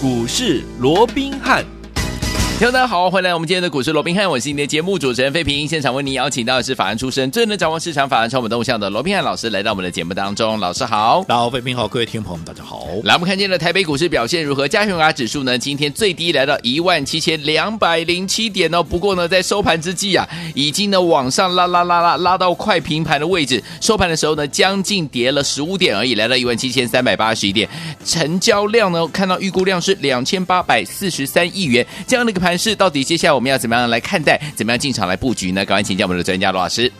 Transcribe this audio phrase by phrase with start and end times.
[0.00, 1.77] 股市罗宾汉。
[2.58, 5.68] 听众大家好，欢迎来到我们今天的股市罗宾汉，我是你的节目主持人费平。
[5.68, 10.58] 现场为您邀请到的是法案出身、最能掌握市场法案超本动向的罗宾汉老师，来到我们的节目当中。
[10.58, 12.84] 老师好，大家好，费平好，各位听众朋友们大家好。
[13.04, 14.66] 来，我们看见了台北股市表现如何？
[14.66, 15.56] 加权指数呢？
[15.56, 18.82] 今天最低来到一万七千两百零七点哦。
[18.82, 23.62] 不过呢，在收盘之际啊，已经呢往上拉拉拉拉拉到快平盘的位置。
[23.80, 27.68] 收盘的时候呢，将近跌了十五点而已，来到一万七千三百八十一点。
[28.04, 31.86] 成交量呢，看到预估量是两千八百四十三亿元。
[32.04, 33.32] 这样的一个盘势，到底接下来？
[33.32, 34.40] 我们要怎么样来看待？
[34.54, 35.64] 怎么样进场来布局呢？
[35.64, 36.90] 赶快请教我们的专家罗老师。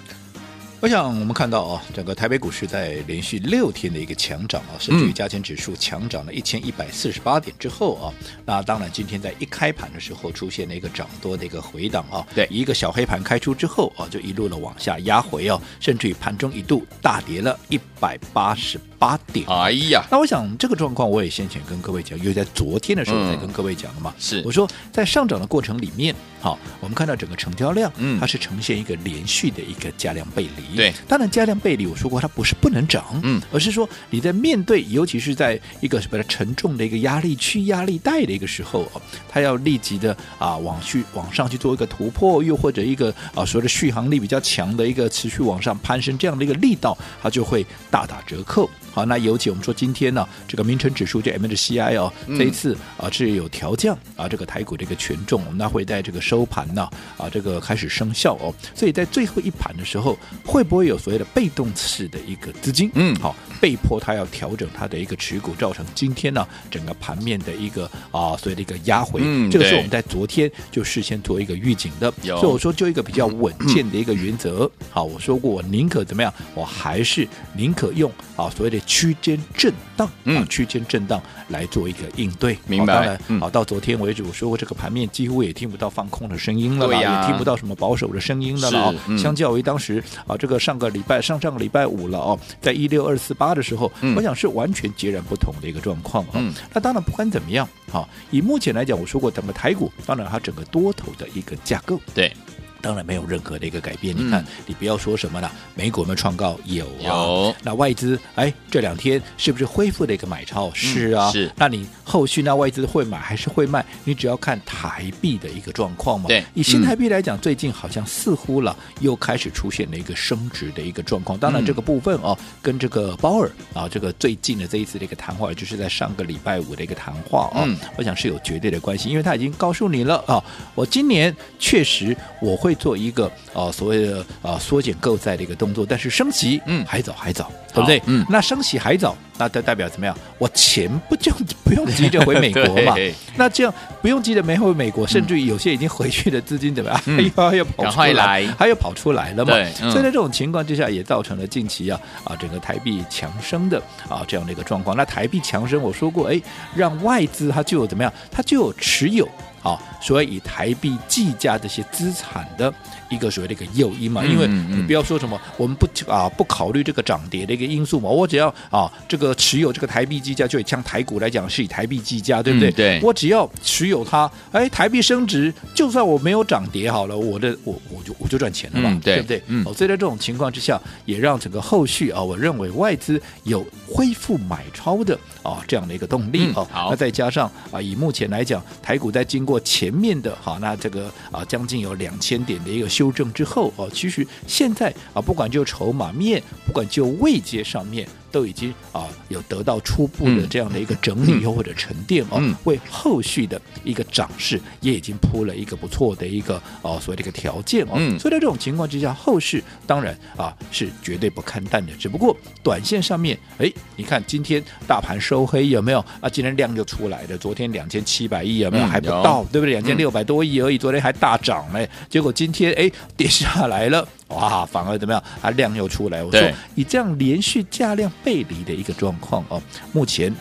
[0.80, 8.14] 我想我们看到啊，整个台北股市在连续六天的一个强涨啊，甚至于加权指数强涨了一千一百四十八点之后啊，
[8.46, 19.44] 那当然今天在一开盘的时候出现了一个涨多的一个回档啊，对，一个小黑盘开出之后啊，就一路的往下压回啊，甚至于盘中一度大跌了一百八十八点。
[19.48, 24.40] 哎呀，那我想这个状况我也先前跟各位讲，因为在昨天的时候才跟各位讲了嘛，是。
[24.46, 30.67] 我说在上涨的过程里面，好，我们看到整个成交量，嗯，它是呈现一个连续的一个加量背离。
[30.76, 38.90] 对，当然，加量背离，我说过，它不是不能涨，嗯，而是说你在面对，尤其是在一个什么沉重的一个压力区、压力带的一个时候，
[39.28, 48.68] 它要立即的啊往去往上去做一个突破，又或者一个啊所谓的续航力比较强的一个持续往上攀升这样的一个力道，它就会大打折扣。
[48.98, 56.82] 好，那尤其我们说今天呢，这个名城指数就 MSCI 哦，这一次啊是有调降啊这个台股的一个权重，我们那会在这个收盘呢
[57.16, 62.90] 啊这个开始生效哦，所以在最后一盘的时候，会不会有所谓的被动式的一个资金？
[62.94, 78.76] 嗯，好，被迫它要调整它的一个持股，造成今天呢整个盘面的一个啊所谓的一个压回，嗯，这个是我们在昨天就事先做一个预警的，所以我说就一个比较稳健的一个原则，好，我说过我宁可怎么样，我还是宁可用啊所谓的。
[78.88, 82.94] 区间震荡，嗯，区间震荡来做一个应对，明白？
[82.94, 96.32] 当然，好、嗯，到昨天为止，我说过这个盘面几乎也听不到放空的声音了，对呀，也听不到什么保守的声音的了相较于当时啊，这个上个礼拜、上上个礼拜五了哦，在一六二四八的时候，嗯、我想是完全截然不同的一个状况啊。
[96.36, 102.32] 嗯、那当然，不管怎么样，好，以目前来讲，我说过整个台股，当然它整个多头的一个架构，对。
[102.80, 104.14] 当然没有任何的一个改变。
[104.16, 106.58] 嗯、你看，你不要说什么了，美股有没有创高？
[106.64, 107.02] 有啊。
[107.02, 110.70] 有那外资哎，这两天是不是恢复的一个买超？
[110.72, 111.30] 是啊。
[111.32, 111.50] 是。
[111.56, 113.84] 那你后续那外资会买还是会卖？
[114.04, 116.28] 你只要看台币的一个状况嘛。
[116.28, 116.44] 对。
[116.54, 121.38] 以新台币来讲，嗯、最近好像似乎了又开始出现了一个升值的一个状况。
[121.38, 130.42] 当然，这个部分哦，嗯、跟这个鲍尔啊，这个最近的这一次的一个谈话，就是在上个礼拜五的一个谈话啊，嗯、我想是有绝对的关系，因为他已经告诉你了啊，
[130.74, 132.67] 我今年确实我会。
[132.68, 138.02] 会做一个啊所谓的啊缩减购债的一个动作，但是升息嗯还早还早，对不对？
[138.04, 140.14] 嗯，那升息还早，那代代表怎么样？
[140.36, 141.32] 我钱不就
[141.64, 142.92] 不用急着回美国嘛？
[143.00, 147.00] 对那这样不用急着没回美国，甚至于有些已经回去的资金怎么样？
[147.06, 149.54] 嗯、还要跑出来，来还要跑出来了嘛？
[149.90, 154.94] 所以在这种情况之下，也造成了近期啊啊整个台币强升的啊这样的一个状况。
[154.94, 156.38] 那台币强升，我说过，哎，
[156.74, 158.12] 让外资它就有怎么样？
[158.30, 159.26] 它就有持有。
[159.60, 162.72] 好，所以以台币计价这些资产的
[163.10, 172.70] 一个所谓的一个诱因嘛，因为你不要说什么，我们不啊不考虑这个涨跌的一个因素嘛，我只要啊这个持有这个台币计价，就像台股来讲是以台币计价，对不对？
[172.72, 179.20] 对，我只要持有它，哎，台币升值，就算我没有涨跌好了，我的我我就我就赚钱了嘛，对。
[179.20, 179.42] 不对？
[179.48, 198.06] 嗯，所以在这种情况之下，也让整个后续啊，我认为外资有恢复买超的啊这样的一个动力啊，好，那再加上啊以目前来讲，台股在经过前面的好，那这个啊将近有两千点的一个修正之后哦，其实现在啊不管就筹码面，不管就位阶上面。
[198.30, 216.28] 都已经啊有得到初步的这样的一个整理或者沉淀哦，嗯、为后续的一个涨势也已经铺了一个不错的一个哦所谓的一个条件哦，嗯、所以在这种情况之下，后市当然啊是绝对不看淡的，只不过短线上面，哎，你看今天大盘收黑有没有啊？
[216.28, 218.84] 今天量就出来了，昨天两千七百亿有没有？
[218.84, 219.72] 嗯、还不到，对不对？
[219.72, 224.06] 两千六百多亿而已，昨天还大涨嘞，结果今天哎跌下来了。
[224.28, 225.22] 哇，反而怎么样？
[225.40, 226.22] 它量又出来。
[226.22, 226.40] 我说，
[226.74, 230.34] 以这样连续价量背离的一个状况哦，目前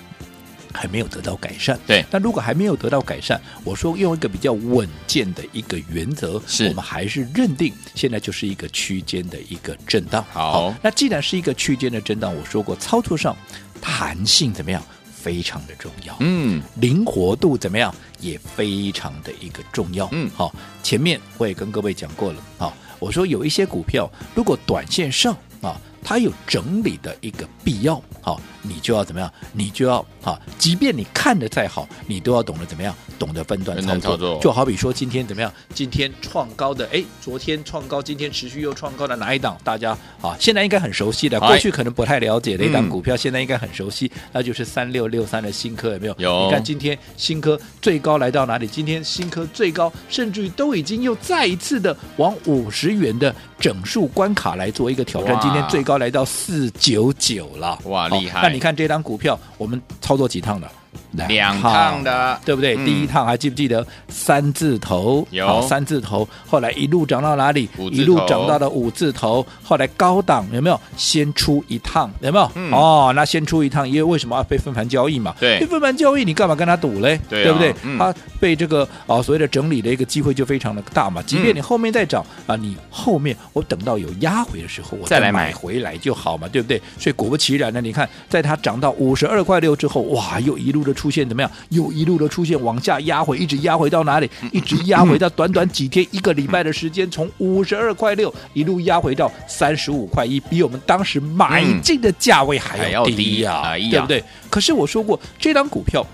[0.74, 1.80] 还没有得到改善。
[1.88, 10.24] 对，那如果还没有得到改善，我说用一个比较稳健的一个原则，是我们还是认定现在就是一个区间的一个震荡。
[10.32, 13.36] 好，好，那既然是一个区间的震荡，我说过操作上
[13.82, 14.84] 弹性怎么样？
[15.14, 16.16] 非常的重要。
[16.20, 17.94] 嗯，灵活度怎么样？
[18.20, 20.08] 也非常的一个重要。
[20.12, 22.44] 嗯，好，前面我也跟各位讲过了。
[22.58, 22.74] 好。
[23.00, 29.32] 我说有一些股票，如果短线上啊，它有整理的一个必要，好，你就要怎么样？
[29.54, 34.00] 你就要啊，即便你看的再好，你都要懂得怎么样，懂得分段操作。
[34.02, 35.52] 操作就好比说今天怎么样？
[35.74, 39.58] 今天创高的，哎，昨天创高，今天持续又创高的哪一档？
[39.64, 46.16] 大家啊，现在应该很熟悉的，过去可能不太了解的一档股票，现在应该很熟悉，嗯、那就是三六六三的新科有没有？
[46.18, 46.46] 有。
[46.46, 48.68] 你看今天新科最高来到哪里？
[48.68, 55.38] 今天新科最高，甚至于都已经又再一次的往五十元的整数关卡来做一个挑战。
[55.42, 58.42] 今天最高来到四九九了，哇，厉害！
[58.42, 60.68] 那你你看这张股票，我们操作几趟的？
[61.12, 62.76] 两趟的，对不对？
[62.76, 65.26] 嗯、第一趟还记不记得三字头？
[65.32, 67.70] 有三字头，后来一路涨到哪里？
[67.92, 69.46] 一路涨到了五字头。
[69.64, 72.12] 后来高档有没有先出一趟？
[72.22, 72.52] 有没有？
[72.56, 75.36] 嗯、哦，那先出一趟，因为为什么要被分盘交易嘛？
[75.40, 77.20] 对，被分盘交易，你干嘛跟他赌嘞？
[77.30, 77.74] 对、啊，对不对？
[77.84, 81.22] 嗯、他被这个哦所谓的整理的一个机会就非常的大嘛。
[81.24, 86.82] 即便你后面再涨、嗯、啊，你后面我等到有压回的时候，我再来买回来就好嘛，对不对？
[87.00, 91.52] 所以果不其然呢，你看在它涨到五十二块六之后，哇，又一路的出现怎么样？
[91.70, 94.30] 又一路的出现往下压回，一直压回到哪里？
[94.52, 104.24] 一直压回到短短几天、一个礼拜的时间，从五十二块六一路压回到三十五块一，比我们当时买进的价位还要低呀、啊，对不对？
[104.50, 106.06] 可是我说过，这张股票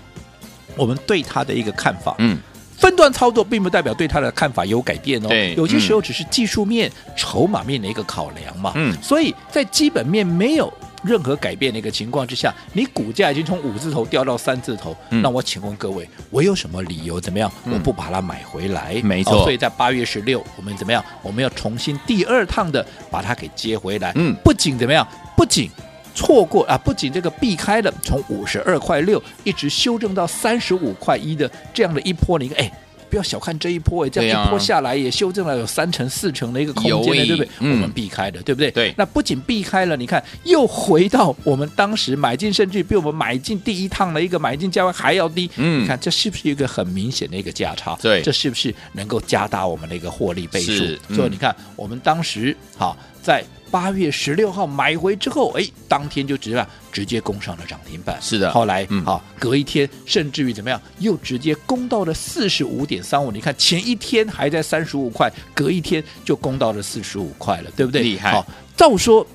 [0.76, 2.38] 我们对它的一个看法，嗯，
[2.76, 5.28] 分段操作并不代表对他的看法有改变哦。
[5.28, 8.72] 对，有些时候只是技术面、筹码面的一个考量嘛。
[8.74, 10.72] 嗯，所以在基本面没有。
[11.04, 17.50] 任何改变的一个情况之下，你股价已经从五字头掉到三字头，嗯、那我请问各位，我有什么理由怎么样？
[17.70, 19.00] 我不把它买回来？
[19.04, 21.04] 没错、哦，所以在八月十六，我们怎么样？
[21.22, 24.12] 我们要重新第二趟的把它给接回来。
[24.16, 25.06] 嗯，不仅怎么样？
[25.36, 25.70] 不仅
[26.14, 32.72] 错过啊，不仅这个避开了从五十二块六一直修正到三十五块一的这样的一波，你看，哎。
[33.14, 37.48] 不要小看这一波，哎，这样一波下来也修正了有三成四成的一个空间了，对不对？
[37.60, 38.72] 嗯、我们避开的，对不对？
[38.72, 38.92] 对。
[38.98, 45.48] 那不仅避开了，你看又回到我们当时买进，甚至比我们买进第一趟的一个买进价位还要低。
[45.54, 47.96] 嗯，你看这是不是一个很明显的一个价差？
[48.02, 51.14] 对，这是不是能够加大我们的一个获利倍数？
[51.14, 53.44] 所以你看，我们当时好在。
[53.74, 58.16] 八月十六号买回之后，哎，当天就直接直接攻上了涨停板。
[58.22, 63.32] 是的，后来啊、嗯哦，隔一天甚至于怎么样，又直接攻到了四十五点三五。
[63.32, 68.02] 你看前一天还在三十五块，隔一天就攻到了四十五块了，对不对？
[68.02, 68.30] 厉害。
[68.30, 69.26] 好、哦，照说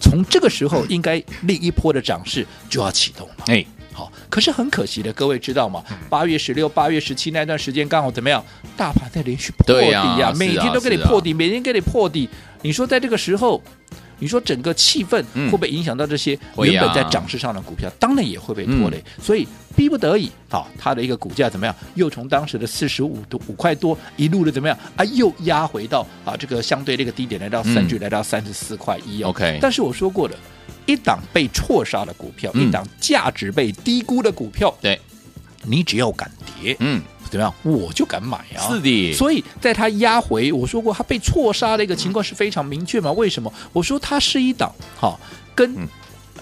[0.00, 3.44] 从这个时候应该另一波的涨势就要启动了。
[3.48, 3.62] 哎。
[3.92, 5.82] 好，可是很可惜的，各位知道吗？
[6.08, 8.44] 八月十六、八月十七那段时间刚好怎么样？
[8.76, 12.28] 大盘在连续破底呀、啊，啊、每天都给你破底，每天给你破底。
[12.62, 13.62] 你说在这个时候，
[14.22, 17.90] 你说整个气氛会不会影响到这些原本在涨势上的股票？
[17.98, 18.96] 当然也会被拖累。
[18.98, 21.74] 嗯、所以逼不得已，啊，它的一个股价怎么样？
[21.96, 24.78] 又从当时的四十五多五块多一路的怎么样？
[24.94, 29.30] 啊，又压回到啊这个相对这个低点，来到三，就来到三十四块一哦。
[29.30, 30.36] OK，但是我说过的。
[30.84, 35.00] 一档被错杀的股票，嗯、一档价值被低估的股票，对，
[35.62, 36.28] 你只要敢
[36.60, 37.00] 跌，嗯，
[37.32, 38.68] 怎么样，我就敢买啊！
[38.68, 43.10] 是的，所以在它压回，我说过它被错杀的一个情况是非常明确嘛？
[43.12, 43.50] 为什么？
[43.72, 44.70] 我说它是一档
[45.00, 45.18] 哈，
[45.54, 45.88] 跟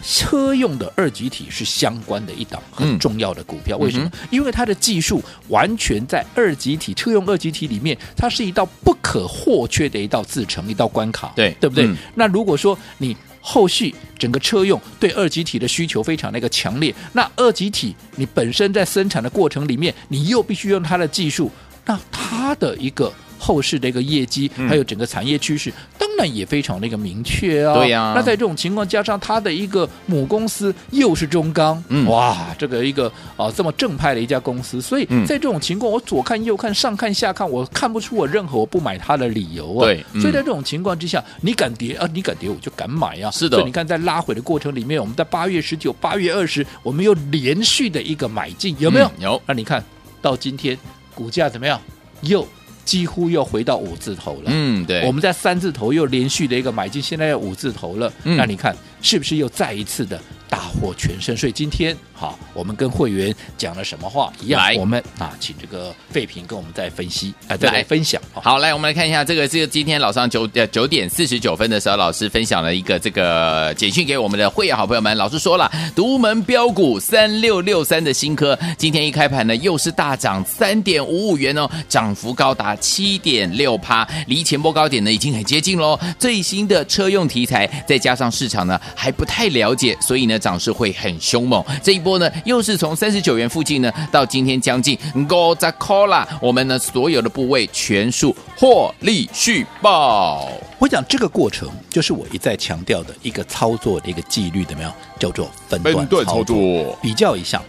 [0.02, 3.76] 车用的二极体是相关的一档很重要的股票。
[3.78, 4.10] 嗯、为什么？
[4.30, 11.86] 因为它的技术完全在二极体车用二极体里面，它是一道不可或缺的一道制成，一道关卡，对，对不对？
[11.86, 21.50] 嗯、那如果说你后续整个车用对二极体的需求非常的一个强烈，那二极体你本身在生产的过程里面，你又必须用它的技术，
[21.84, 23.12] 那它的一个。
[23.40, 27.74] 后市的一个业绩，还有整个产业趋势，嗯、当然也非常的一个明确啊。
[27.74, 39.86] 对呀、啊，那在这种情况加上它的一个母公司又是中钢，嗯、哇，这个一个啊这么正派的一家公司，所以在这种情况，我左看右看上看下看，我看不出我任何我不买它的理由啊。
[39.86, 42.06] 对，嗯、所以在这种情况之下，你敢跌啊？
[42.12, 43.30] 你敢跌，我就敢买啊。
[43.30, 49.06] 是的，所以你看在拉回的过程里面，我们在八月十九、八月二十，我们又连续的一个买进，有没有？
[49.06, 49.42] 嗯、有。
[49.46, 49.82] 那你看
[50.20, 50.76] 到今天
[51.14, 51.80] 股价怎么样？
[52.22, 52.46] 又。
[52.90, 60.20] 几乎又回到五字头了，嗯，对，我们在三字头又连续的一个买进，现在要五字头了，嗯、那你看是不是又再一次的
[60.50, 61.34] 大获全胜？
[61.36, 68.20] 所以今天好，我们跟会员讲了什么话一样，来我们啊，请这个费平跟我们再分析，啊，再来分享。
[68.34, 75.16] 好，来我们来看一下这个，这个今天早上九呃九点四十九分的时候，老师分享了一个这个简讯给我们的会员好朋友们。
[75.16, 85.98] 老师说了，独门标股三六六三的新科，今天一开盘呢，又是大涨三点五五元哦，涨幅高达七点六趴，离前波高点呢已经很接近喽。
[86.18, 91.62] 最新的车用题材，再加上市场呢还不太了解，所以呢涨势会很凶猛。
[91.82, 96.26] 这一波呢，又是从三十九元附近呢，到今天将近 go za cola，。
[96.40, 100.48] 我们呢，所有的部位全数获利续报。
[100.78, 104.90] 我讲这个过程，就是我一再强调的一个操作的一个纪律，怎么样？
[105.18, 106.06] 叫做分段操作。
[106.06, 107.62] 分段操作比较一下，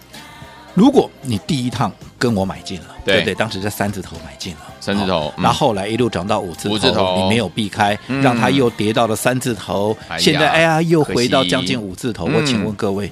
[0.74, 3.36] 如果你第一趟跟我买进了，对，对不对？
[3.36, 12.26] 当时在三字头买进了，三字头，那、嗯、后，后来一路涨到五字头，五字头你没有避开，嗯、让它又跌到了三字头，哎、现在哎呀，又回到将近五字头。
[12.26, 13.12] 我请问各位。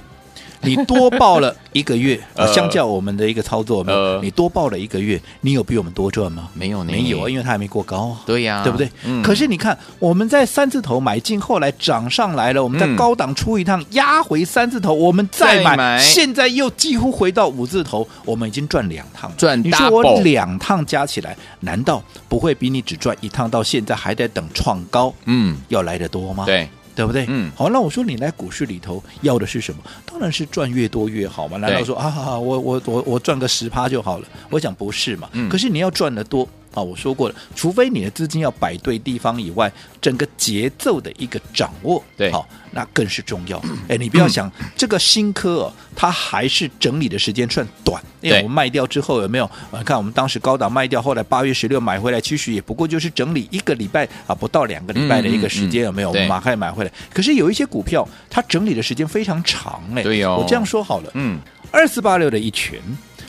[0.62, 2.20] 你多报了一个月，
[2.52, 3.84] 相较我们的一个操作？
[4.22, 6.48] 你多报了一个月，你有比我们多赚吗？
[6.54, 8.20] 没有，没有啊，因为它还没过高啊。
[8.26, 8.90] 对呀，对不对？
[9.22, 19.60] 可是你看，我们在三字头买进，后来涨上来了，我们在高档出一趟，压回三字头，我们再买，现在又几乎回到五字头，我们已经赚两趟，赚。
[19.62, 26.44] 你说我两趟加起来，难道不会比你只赚一趟到现在还在等创高，嗯，要来的多吗？
[26.44, 26.68] 对。
[26.94, 27.24] 对不对？
[27.28, 29.82] 嗯，好，那我说你来股市里头要的是什么？
[30.04, 31.56] 当然是赚越多越好嘛。
[31.56, 34.26] 难道说啊，我我我我赚个十趴就好了？
[34.50, 35.28] 我想不是嘛。
[35.32, 36.48] 嗯，可是你要赚的多。
[36.72, 43.60] 啊，我说过了，除非你的资金要摆对地方以外，整个节奏的一个掌握，对，好，那更是重要。
[43.88, 49.44] 哎，你不要想、嗯、这个新科哦，它还是整理的时间算短，因为我们卖掉之后有没有？
[49.72, 56.10] 啊，看我们当时高档卖掉，后来八月十六买回来，其实也不过就是整理一个礼拜啊，不到两个礼拜的一个时间，有没有？
[56.10, 56.92] 嗯嗯、我们马上买回来。
[57.12, 60.38] 可是有一些股票，它整理的时间非常长，哎，对哦。
[60.40, 61.40] 我这样说好了，嗯，
[61.72, 62.80] 二四八六的一拳，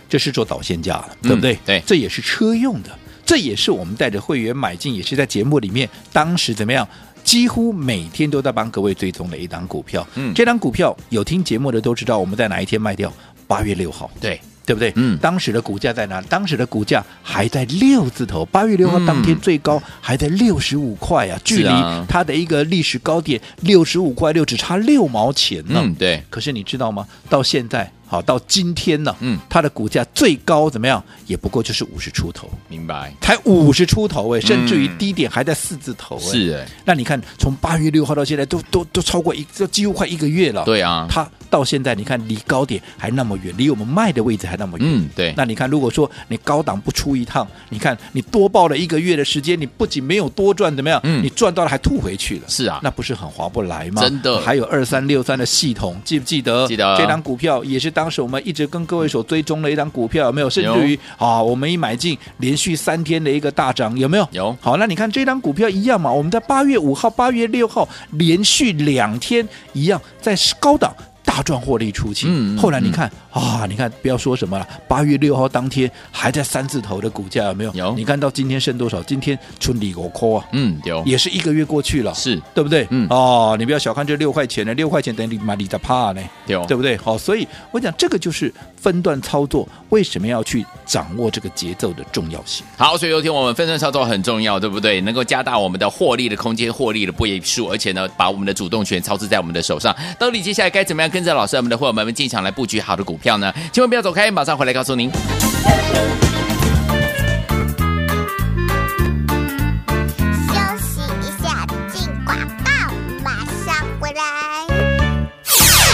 [0.08, 1.58] 这是做导线架的，对不对？
[1.66, 2.90] 对，这也是车用的。
[3.32, 6.86] 这也是我们带着会员买进，也是在节目里面当时怎么样，
[7.24, 10.06] 几乎每天都在帮各位追踪的一档股票。
[10.16, 13.10] 嗯，这档股票有听节目的都知道，我们在哪一天卖掉？
[13.48, 14.92] 八月六号，对对不对？
[14.98, 16.22] 嗯，当时的股价在哪？
[16.24, 18.44] 当时的股价还在六字头。
[18.48, 21.70] 八月六号当天最高还在六十五块啊，嗯、距离
[22.10, 25.80] 它的一个历史高点六十五块六只差六毛钱呢。
[25.82, 26.22] 嗯，对。
[26.30, 27.08] 可是你知道吗？
[27.30, 27.90] 到现在。
[28.12, 31.02] 好，到今天呢，嗯，它的股价最高怎么样？
[31.28, 33.14] 也不过就是五十出头，明白？
[33.22, 36.68] 才五十出头哎，甚至于低点还在四字头哎，是哎。
[36.84, 40.66] 那你看，从八月六号到现在，都都都超过一，这几乎快一个月了。
[40.66, 44.86] 对啊，它到现在你看离高点还那么远，离我们卖的位置还那么远。
[44.86, 45.34] 嗯，对。
[45.38, 51.00] 那你看，如果说你高档不出一趟，你看你多报了一个月的时间，你不仅没有多赚，怎么样？
[51.06, 52.44] 嗯，你赚到了还吐回去了。
[52.50, 54.02] 是啊，那不是很划不来吗？
[54.02, 54.42] 真的。
[54.42, 56.68] 还有二三六三的系统，记不记得？
[56.68, 56.98] 记得。
[56.98, 58.01] 这张股票也是当。
[58.02, 60.50] 当时我们一直跟各位所追踪的一张股票有没有？
[60.50, 64.28] 甚至于啊，我们一买进，连续三天的一个大涨有没有？
[64.32, 64.58] 有。
[64.60, 66.12] 好，那你看这张股票一样嘛？
[66.12, 70.92] 我们在八月五号、八月六号连续两天一样在高档。
[71.24, 77.72] 大赚获利出清，后来你看啊，你看不要说什么了，八月六号当天还在三字头的股价有没有？
[77.74, 77.94] 有。
[77.96, 79.02] 你看到今天剩多少？
[79.04, 82.86] 今天春里我扣啊，嗯，有，也是一个月过去了，是对不对？
[82.90, 86.98] 嗯，哦，你不要小看这六块钱呢，六块钱等于买你的怕呢，有，对不对？
[86.98, 92.66] 好，所以我讲这个就是分段操作，为什么要去掌握这个节奏的重要性？
[92.78, 95.00] 好，所以有天我们分段操作很重要，对不对？
[95.02, 99.96] 能够加大我们的获利的空间，获利的倍数，而且呢，把我们的主动权操持在我们的手上。
[100.20, 101.11] 到底接下来该怎么样？
[101.12, 103.54] 跟着老师，我们的伙伴们进场来布局好的股票呢？
[103.72, 105.12] 千万不要走开，马上回来告诉您。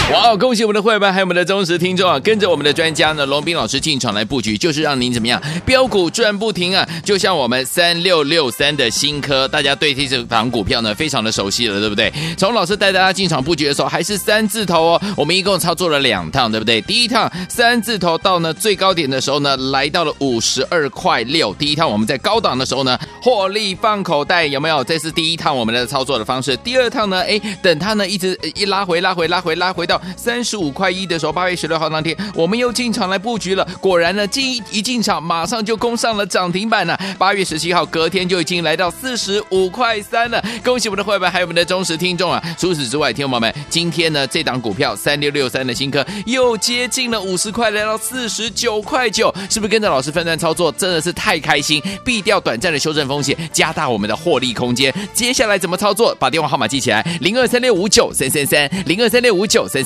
[0.10, 0.38] 哇哦！
[0.38, 6.88] 恭喜我们的会员还有我们的忠实听众啊，跟着我们的专家呢，龙斌老师进场来布局，就是让您怎么样标股赚不停啊！
[7.04, 12.10] 就像我们三六六三的新科，大家对这档股票呢非常的熟悉了，对不对？
[12.38, 15.02] 从老师带大家进场布局的时候，还是三字头哦。
[15.18, 16.80] 我们一共操作了两趟，对不对？
[16.84, 21.54] 第一趟三字头到呢最高点的时候呢，来到了五十二块六。
[21.56, 24.82] 第一趟我们在高档的时候呢，获利放口袋，有没有？
[24.86, 26.56] 这是第一趟我们的操作的方式。
[26.56, 29.97] 第二趟呢，哎，等它呢一直一拉回，拉回，拉回，拉回到。
[30.16, 33.68] 三十五块一的时候，八月十六号当天，我们又进场来布局了。
[33.80, 37.00] 果然呢，进一进场，马上就攻上了涨停板了。
[37.18, 40.44] 八月十七号，隔天就已经来到四十五块三了。
[40.64, 42.42] 恭喜我们的会员，还有我们的忠实听众啊！
[42.58, 51.82] 除此之外，听众朋友们，今天呢，这档股票三六六三的新科又接近了五十块，来到四十九块九，是不是跟着老师分段操作，真的是太开心？
[52.04, 54.94] 避掉短暂的修正风险，加大我们的获利空间。
[55.14, 56.16] 接下来怎么操作？
[56.20, 59.84] 把电话号码记起来：零二三六五九三三三，零二三六五九三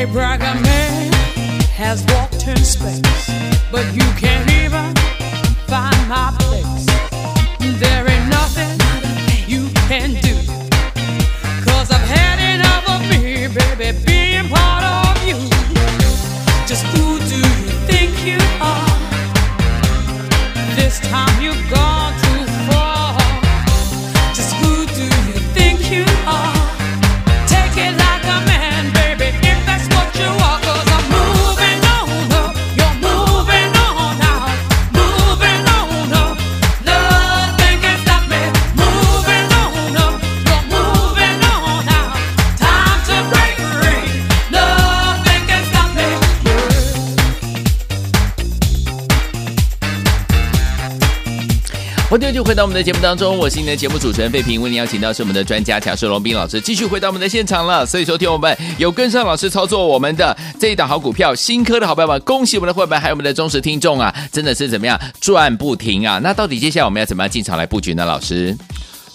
[0.00, 1.12] They brag a man
[1.76, 3.30] has walked in space,
[3.70, 4.94] but you can't even
[5.68, 6.86] find my place.
[7.78, 8.80] There ain't nothing
[9.46, 10.36] you can do.
[11.68, 15.36] Cause I've had enough of me, baby, being part of you.
[16.66, 18.96] Just who do you think you are?
[20.76, 21.89] This time you've gone
[52.10, 57.86] 欢迎就回到我们的节目当中，我是你的节目主持人费平，为您邀请到是我们的专家强势龙斌老师，继续回到我们的现场了。
[57.86, 66.18] 所以，说听我们有跟上老师操作我们的这一档好股票，新科的好朋友们，恭喜我们的会员，还有我们的忠实听众啊，真的是怎么样赚不停啊！
[66.20, 68.04] 那到底接下来我们要怎么样进场来布局呢？
[68.04, 68.58] 老师？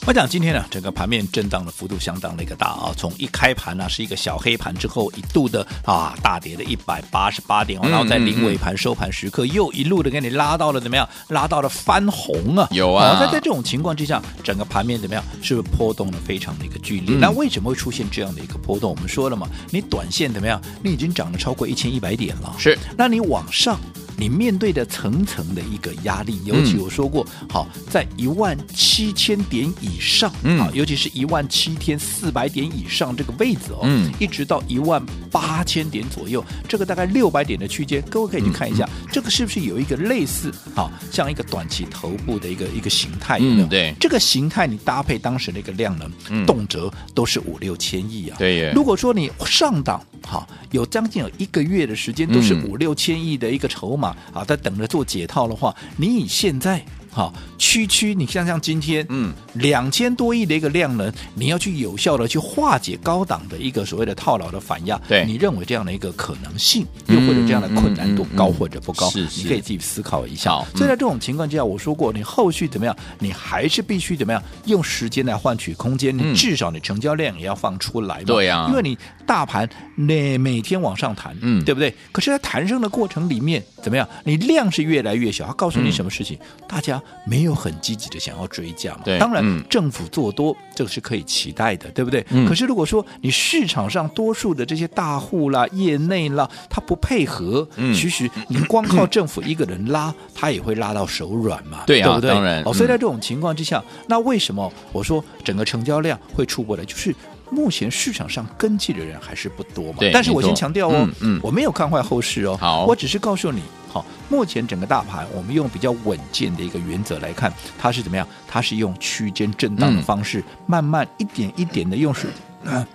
[0.08, 11.10] 我讲今天呢，整个盘面震荡的幅度相当的一个大啊，从一开盘呢是一个小黑盘之后，一度的啊大跌了一百八十八点，然后在临尾盘收盘时刻又一路的给你拉到了怎么样？
[11.30, 12.68] 拉到了翻红啊！
[12.70, 15.24] 有啊，在在这种情况之下，整个盘面怎么样？
[15.42, 17.18] 是不是波动的非常的一个剧烈？
[17.20, 18.92] 那为什么会出现这样的一个波动？
[18.92, 20.62] 我们说了嘛，你短线怎么样？
[20.84, 23.80] 你已经涨了超过一千一百点了，是，那你往上。
[24.18, 43.68] 你面对的层层的一个压力，尤其我说过，嗯、好，在一万七千点以上，嗯，好，尤其是一万七千四百点以上这个位置哦，嗯，一直到一万八千点左右，这个大概六百点的区间，各位可以去看一下，嗯、这个是不是有一个类似，啊像一个短期头部的一个一个形态，有没有？
[43.68, 48.72] 嗯、对，这个形态你搭配当时的一个量能，嗯、动辄都是五六千亿啊，对耶。
[48.76, 54.16] 如果说你上档，哈，有将近有一个月的时间都是五六千亿的一个筹码。
[54.34, 56.84] 啊，在等着做解套的话，你以现在
[57.16, 69.10] 哈区区，你像像今天，嗯，两千多亿的一个量能，你要去有效的去化解高档的一个所谓的套牢的反压，对，你认为这样的一个可能性，又或者这样的困难度高或者不高？
[69.12, 70.52] 是是，你可以自己思考一下。
[70.76, 78.24] 所以在这种情况之下，我说过，你后续怎么样，你还是必须怎么样，用时间来换取空间，你至少你成交量也要放出来嘛。
[78.26, 81.96] 对呀，因为你大盘那每天往上弹，嗯，对不对？
[82.12, 84.06] 可是，在弹升的过程里面，怎么样？
[84.26, 86.38] 你量是越来越小，它告诉你什么事情？
[86.68, 87.02] 大家。
[87.26, 89.02] 没有很积极的想要追加嘛？
[89.06, 92.26] 对，当然、嗯、政府做多这个是可以期待的，对不对？
[92.30, 101.84] 嗯、可是如果说你市场上多数的这些大户啦、业内啦，他不配合，嗯，其实你光靠政府一个人拉，他也会拉到手软嘛？
[101.86, 102.30] 对啊，对不对？
[102.30, 102.64] 当然。
[102.64, 106.86] 哦，所以在这种情况之下，嗯、那为什么我说整个成交量会出不来？
[106.86, 107.16] 就是
[107.50, 110.00] 目前市场上跟进的人还是不多嘛？
[110.00, 110.12] 对。
[110.12, 113.62] 但是我先强调哦，嗯，嗯我没有看坏后市哦，好，我只是告诉你。
[113.96, 118.28] 好，目前整个大盘，我们用比较稳健的一个原则来看，它是怎么样？
[118.46, 122.28] 它是用区间震荡的方式，嗯、慢慢一点一点的用时，
[122.66, 122.86] 呃、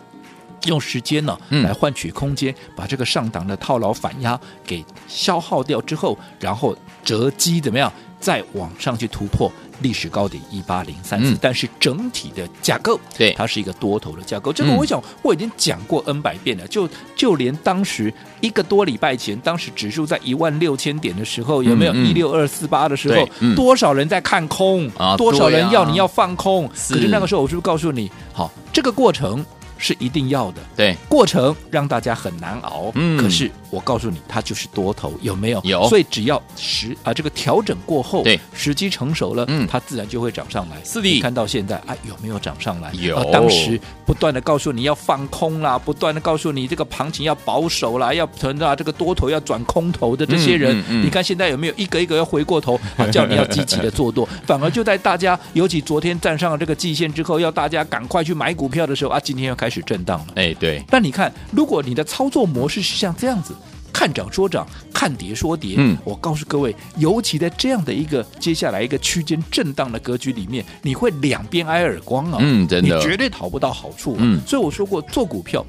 [0.67, 7.91] 用时间呢、嗯、来换取空间，把这个上档的套牢反压给消耗掉之后，然后择机怎么样？
[8.21, 14.53] 再往上去突破历史高点一八零三四，但是整体的架构，对它是一个多头的架构。
[14.53, 25.17] 这个我想我已经讲过 N 百遍了，就就连当时一个多礼拜前，当时指数在一万六千点的时候，有没有一六二四八的时候，多少人在看空啊？
[25.17, 26.69] 多少人要你要放空？
[26.69, 29.45] 可是那个时候，我是不是告诉你，好，这个过程
[29.81, 33.51] 是一定要的，对，过程让大家很难熬，嗯，可是。
[33.71, 35.61] 我告诉你，它就是多头，有没有？
[35.63, 35.89] 有。
[35.89, 40.77] 所以只要时啊，这个调整过后，对，时机成熟了，嗯，它自然就会涨上来。
[40.85, 41.21] 是的。
[41.21, 42.91] 看到现在啊，有没有涨上来？
[42.95, 43.17] 有。
[43.17, 60.33] 啊，当时不断的告诉你要放空啦，不断的告诉你这个行情要保守啦，要存啊，这个多头要转空头的这些人，嗯嗯嗯、你看现在有没有一个一个要回过头啊，叫你要积极的做多， 反而就在大家尤其昨天站上了这个季线之后，要大家赶快去买股票的时候啊，今天要开始震荡了。
[60.35, 60.85] 哎，对。
[60.91, 63.55] 但你看，如果你的操作模式是像这样子。
[63.93, 65.75] 看涨说涨，看跌说跌。
[65.77, 72.39] 嗯，我告诉各位，尤其在这样的一个接下来一个区间震荡的格局里面，你会两边挨耳光啊！
[72.41, 74.15] 嗯，真的，你绝对讨不到好处。
[74.19, 75.67] 嗯，所以我说过，做股票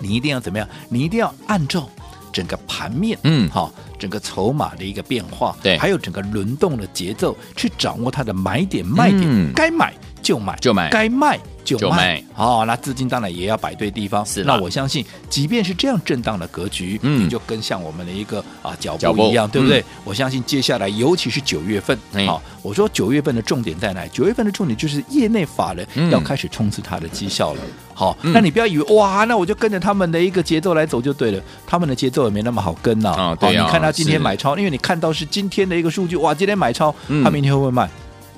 [0.00, 0.68] 你一定要怎么样？
[0.88, 1.88] 你一定要按照
[2.32, 11.38] 整个盘面，嗯，好，整个筹码的一个变化，对，还有整个轮动的节奏，去掌握它的买点卖点，嗯，该买就买，就买，该卖。
[11.66, 14.24] 就卖，卖哦，那资金当然也要摆对地方。
[14.24, 19.80] 是，那我相信，即便是这样震荡的格局，嗯，你就跟像我们的一个啊脚步一样，对不对？
[19.80, 24.06] 嗯、我相信接下来，尤其是九月份，好、嗯哦，我说九月份的重点在哪？
[24.08, 27.60] 九月份的重点就是业内法人要开始冲刺它的绩效了。
[27.94, 33.22] 好、那你不要以为哇，那我就跟着他们的一个节奏来走就对了，他们的节奏也没那么好跟呐、啊。
[33.22, 37.88] 啊，对、哦、你看他今天买超，因为你看到是今天的一个数据，哇，今天买超，嗯、他明天会不会卖？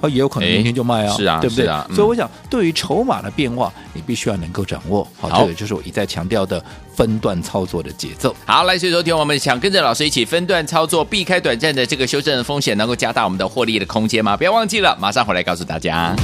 [0.06, 1.66] 也有可能明天就卖啊，是啊，对不对？
[1.66, 5.02] 啊嗯、所以我想，对于筹码的变化，你必须要能够掌握。
[5.18, 6.62] 好，好这个就是我一再强调的
[6.94, 8.37] 分段操作的节奏。
[8.44, 14.37] 好，来，所以说听我们想跟着老师一起分段操作，避开短暂的这个修正的风险，能够加大我们的获利的空间吗？
[14.37, 16.14] 不要忘记了，马上回来告诉大家。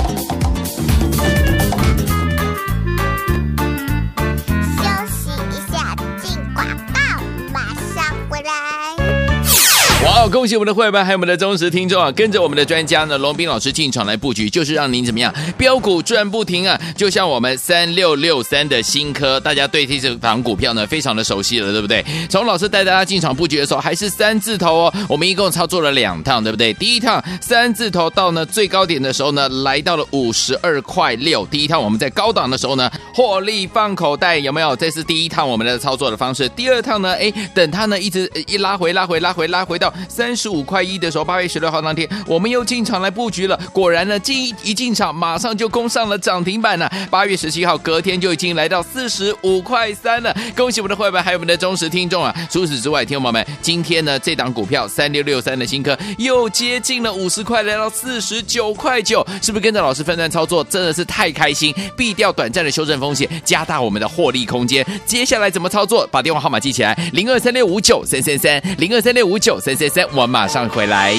[10.15, 10.29] 好！
[10.29, 16.81] 恭喜我们的会员还有我们的忠实听众啊，跟着我们的专家呢，龙斌老师进场来布局，就是让您怎么样飙股赚不停啊！
[16.97, 22.05] 就像我们三六六三的新科，大家对这这档股票呢非常的熟悉了，对不对？
[22.31, 24.95] 从老师带大家进场布局的时候，还是三字头哦。
[25.09, 26.73] 我们一共操作了两趟，对不对？
[26.75, 31.45] 第一趟三字头到呢最高点的时候呢，来到了五十二块六。
[31.47, 34.77] 第一趟我们在高档的时候呢，获利放口袋，有没有？
[34.77, 36.49] 这是第一趟我们的操作的方式。
[36.51, 39.93] 第二趟呢，哎，等它呢一直一拉回，拉回，拉回，拉回到。
[40.09, 43.59] 三十五块一的时候，八月十六号当天，我们又进场来布局了。
[43.73, 46.91] 果然呢，进一进场，马上就攻上了涨停板了。
[47.11, 50.35] 八月十七号，隔天就已经来到四十五块三了。
[50.57, 52.35] 恭喜我们的会员，还有我们的忠实听众啊！
[52.51, 61.75] 除此之外，听众们，今天呢，这档股票三六六三的新科又接近了五十块，来到四十九块九，是不是跟着老师分段操作，真的是太开心？
[61.97, 64.85] 避掉短暂的修正风险，加大我们的获利空间。
[65.07, 66.07] 接下来怎么操作？
[66.11, 70.05] 把电话号码记起来：零二三六五九三三三，零二三六五九三三三。
[70.13, 71.15] 我马上回来。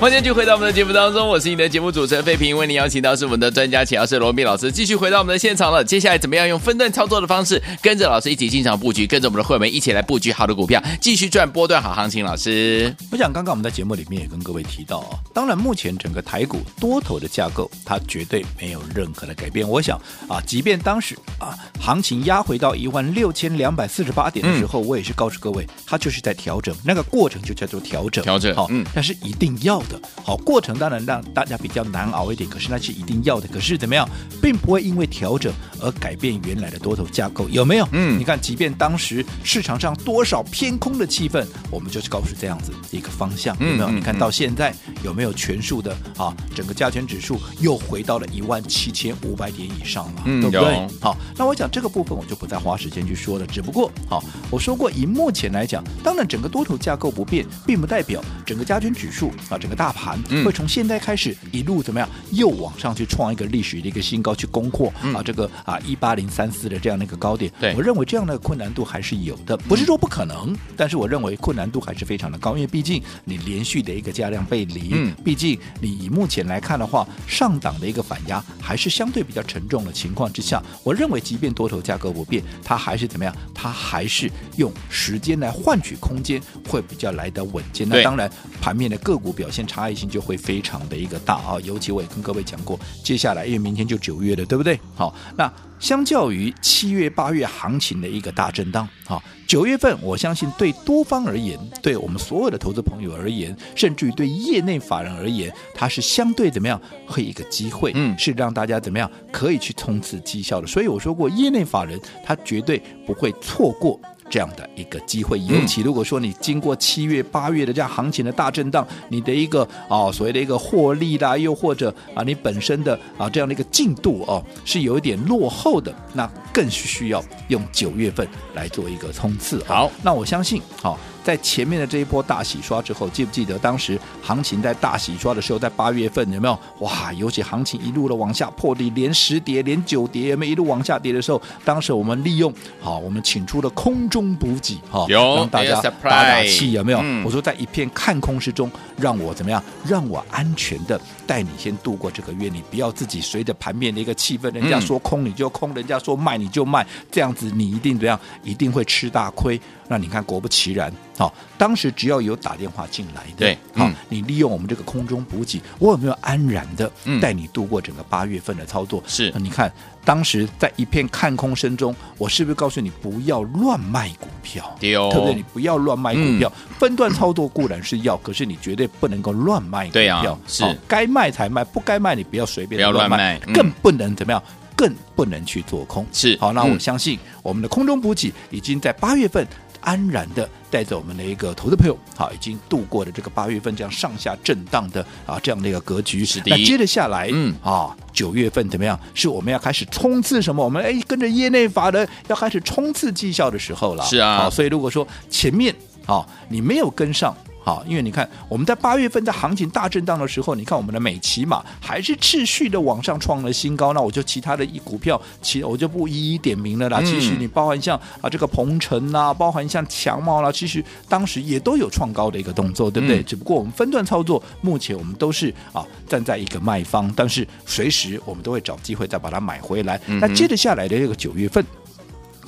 [0.00, 5.82] 欢迎继续回到我们的节目当中，我是你的节目主持人费平，为你邀请到是我们的专家，请到是罗斌老师，继续回到我们的现场了。
[5.82, 12.24] 接下来怎么样用分段操作的方式，跟着老师一起进场布局，跟着我们的会员一起来布局好的股票，继续赚波段好行情。
[12.24, 19.68] 老师，我想刚刚我们在节目里面也跟各位提到啊，当然目前整个台股多头的架构，它绝对没有任何的改变。
[19.68, 30.00] 我想啊，即便当时啊行情压回到一万六千两百四十八点的时候，嗯、我也是告诉各位，它就是在调整，那个过程就叫做调整，调整好，嗯，但是一定要的。
[30.24, 33.48] 好，过程当然让大家比较难熬一点，可是那是一定要的。
[33.48, 34.08] 可是怎么样，
[34.42, 37.88] 并不会因为调整而改变原来的多头架构，有没有？
[37.92, 43.88] 嗯，你看，即便当时市场上多少偏空的气氛，我们就是告诉这样子一个方向，有没有？
[43.88, 46.34] 嗯、你看到现在有没有全数的啊？
[46.54, 50.88] 整个加权指数又回到了一万七千五百点以上了，嗯、对不对？
[51.00, 53.46] 好，那我讲这个部分我就不再花时间去说了。
[53.46, 67.50] 只不过，好，我说过，以目前来讲，当然整个多头架构不变，并不代表整个加权指数啊，整个大盘会从现在开始一路怎么样，又往上去创一个历史的一个新高，去攻破啊这个啊一八零三四的这样的一个高点。
[67.60, 87.88] 对，我认为这样的困难度还是有的，不是说不可能，但是我认为困难度还是非常的高，因为毕竟你连续的一个价量背离，嗯，毕竟你以目前来看的话，上档的一个反压还是相对比较沉重的情况之下，我认为即便多头价格不变，它还是怎么样，它还是用时间来换取空间，会比较来得稳健。
[87.88, 88.30] 那当然，
[88.60, 94.78] 盘面的个股表现差异性就会非常的一个大啊，尤其我也跟各位讲过，接下来因为明天就九月了，对不对？
[94.94, 106.80] 好，那相较于七月、八月行情的一个大震荡，好，九月份我相信对多方而言，对我们所有的投资朋友而言，甚至于对业内法人而言，它是相对怎么样？
[107.06, 110.66] 会一个机会，嗯，是让大家怎么样可以去冲刺绩效的。
[110.66, 114.00] 所以我说过，业内法人他绝对不会错过。
[114.28, 115.40] 这样的一个机会。
[115.40, 129.62] 尤其如果说你经过七月、八月的这样行情的大震荡，你的一个啊所谓的一个获利啦，又或者啊你本身的啊这样的一个进度哦是有一点落后的，那更是需要用九月份来做一个冲刺。
[129.64, 130.98] 好，那我相信好。
[131.28, 137.12] 在前面的这一波大洗刷之后，记不记得当时行情在大洗刷的时候，在八月份有没有哇？
[137.12, 147.00] 尤其行情一路的往下破底，连十跌连九跌，有没有一路往下跌的时候，当时我们利用好，我们请出了空中补给哈，让大家打打气，有没有？
[147.02, 149.62] 嗯、我说在一片看空之中，让我怎么样？
[149.84, 158.18] 让我安全的带你先度过这个月，你不要自己随着盘面的一个气氛，人家说空你就空，人家说卖你就卖，这样子你一定怎样？
[158.42, 159.60] 一定会吃大亏。
[159.90, 160.92] 那你看，果不其然。
[161.18, 166.88] 好，当时只要有打电话进来的，对，好，你利用我们这个空中补给，我有没有安然的
[167.20, 169.02] 带你度过整个八月份的操作？
[169.04, 169.72] 是，你看
[170.04, 174.76] 当时在一片看空声中，我是不是告诉你不要乱卖股票？
[174.78, 175.34] 对哦，对不对？
[175.34, 180.38] 你不要乱卖股票，分段操作固然是要，可是你绝对不能够乱卖股票。
[180.46, 184.40] 是，该卖才卖，不该卖你不要随便乱卖，更不能怎么样，
[184.76, 186.06] 更不能去做空。
[186.12, 189.44] 是，好，那我相信我们的空中补给已经在八月份。
[189.80, 196.24] 安然的带着我们的一个投资朋友，好，已经度过了这个八月份这样上下震荡的啊这样的一个格局。
[196.24, 196.46] 是的。
[196.50, 198.98] 那接着下来，嗯啊，九月份怎么样？
[199.14, 200.64] 是我们要开始冲刺什么？
[200.64, 204.04] 我们哎跟着业内法人要开始冲刺绩效的时候了。
[204.04, 204.38] 是啊。
[204.38, 205.74] 好，所以如果说前面
[206.06, 207.34] 啊你没有跟上。
[207.68, 213.92] 好，因为你看我们在八月份在行情大震荡的时候，你看我们的美骑马还是持续的往上创了新高。
[213.92, 216.98] 那我就其他的一股票，其我就不一一点名了啦。
[217.02, 223.20] 嗯、其实你包含像啊这个鹏程啦，包含像强茂啦，其实当时也都有创高的一个动作，对不对？
[223.20, 230.00] 嗯、只不过我们分段操作，目前我们都是啊站在一个卖方，但是随时我们都会找机会再把它买回来。
[230.06, 231.62] 嗯、那接着下来的这个九月份。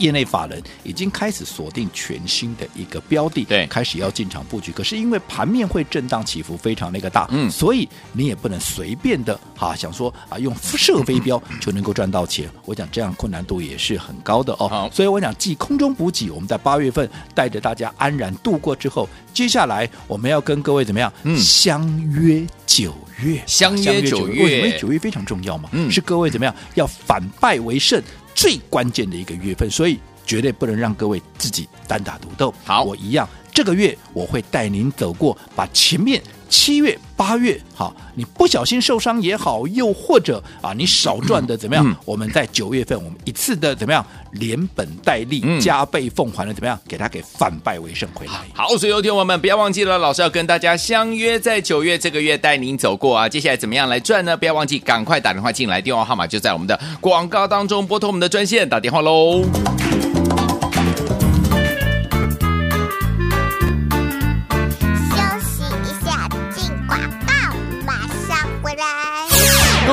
[0.00, 4.72] 业内法人已经开始锁定全新的一个标的，对，开始要进场布局。
[4.72, 12.50] 可是因为盘面会震荡起伏非常那个大，嗯，所以你也不能随便的哈想说啊用射飞镖 就能够赚到钱。
[12.64, 14.66] 我讲这样困难度也是很高的哦。
[14.68, 21.12] 好所以我想继空中补给，我们在八月份带着大家安然度过之后，接下来我们要跟各位怎么样？
[21.24, 25.68] 嗯，相约九月，相约九月，为什么九月非常重要嘛？
[25.72, 28.02] 嗯，是各位怎么样要反败为胜。
[28.40, 32.54] 最关键的一个月份，所以绝对不能让各位自己单打独斗。
[32.64, 41.86] 好，我一样，这个月我会带您走过，把前面七月、八月，好，你不小心受伤也好，又或者啊，你少赚的怎么样？
[41.86, 48.32] 嗯、我们在九月份，我们一次的怎么样，连本带利、嗯、加倍奉还的怎么样，给他给反败为胜回来。
[48.52, 53.28] 好，所以有听我们不要忘记了，老师要跟大家相约在九月这个月带您走过啊。
[53.28, 54.36] 接下来怎么样来赚呢？
[54.36, 59.44] 不要忘记赶快打电话进来，电话号码就在我们的广告当中，拨通我们的专线打电话喽。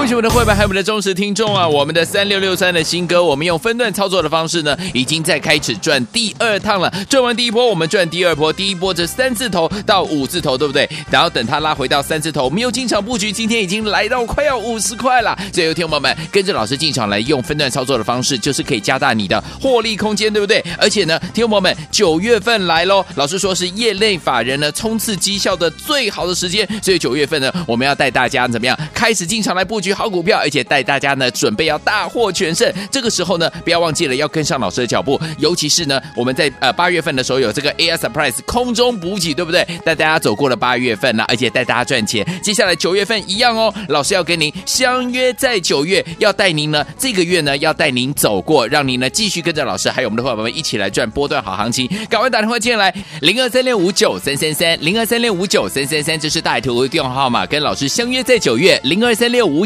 [0.08, 1.68] 恭喜我们的会员还有我们的忠实听众啊！
[1.68, 6.90] 我们的三六六三的新歌，我们用分段操作的方式呢，已经在开始赚第二趟了。
[7.10, 8.54] 赚完第一波，我们赚第二波。
[8.54, 10.90] 第一波这三字头到五字头，对不对？
[11.12, 13.34] 然后等它拉回到三字头，我们又进场布局。
[13.34, 15.38] 今天已经来到快要五十块了。
[15.52, 20.64] 所以，有听友们跟着老师进场来用分段操作的方式，就是可以加大你的获利空间，对不对？
[20.80, 26.66] 而且呢，听友们，九月份来喽，老师说是业内法人呢冲刺绩效的最好的时间。
[26.82, 29.97] 所以九月份呢，我们要带大家怎么样开始进场来布局。
[29.98, 32.72] 好股票，而且带大家呢准备要大获全胜。
[32.92, 35.20] 这个时候呢，不要忘记了要跟上老师的脚步。
[35.40, 39.66] 尤其是呢，我们在呃八月份的时候有这个 AI Surprise 空中补给，对不对？
[39.84, 42.24] 带大家走过了八月份了，而且带大家赚钱。
[42.44, 51.88] 接下来九月份一样哦，老师要跟您相约在九月，要带您呢这个月呢要带您走过，让您呢继续跟着老师还有我们的伙伴们一起来赚波段好行情。
[52.08, 59.66] 赶快打电话进来，零二三六五九三三三，零二三六五九三三三，这是大图的电话号码，跟老师相约在九月，零二三六五